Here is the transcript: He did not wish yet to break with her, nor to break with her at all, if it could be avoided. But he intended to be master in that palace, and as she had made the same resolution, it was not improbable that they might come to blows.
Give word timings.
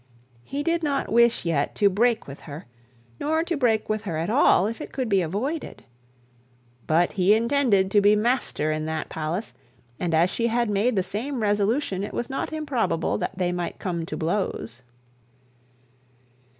He 0.43 0.63
did 0.63 0.81
not 0.81 1.11
wish 1.11 1.45
yet 1.45 1.75
to 1.75 1.87
break 1.87 2.25
with 2.25 2.41
her, 2.49 2.65
nor 3.19 3.43
to 3.43 3.55
break 3.55 3.87
with 3.87 4.01
her 4.01 4.17
at 4.17 4.31
all, 4.31 4.65
if 4.65 4.81
it 4.81 4.91
could 4.91 5.07
be 5.07 5.21
avoided. 5.21 5.83
But 6.87 7.11
he 7.11 7.35
intended 7.35 7.91
to 7.91 8.01
be 8.01 8.15
master 8.15 8.71
in 8.71 8.87
that 8.87 9.09
palace, 9.09 9.53
and 9.99 10.15
as 10.15 10.31
she 10.31 10.47
had 10.47 10.71
made 10.71 10.95
the 10.95 11.03
same 11.03 11.43
resolution, 11.43 12.03
it 12.03 12.15
was 12.15 12.31
not 12.31 12.51
improbable 12.51 13.19
that 13.19 13.37
they 13.37 13.51
might 13.51 13.77
come 13.77 14.03
to 14.07 14.17
blows. 14.17 14.81